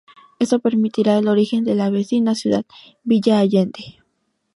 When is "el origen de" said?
1.19-1.75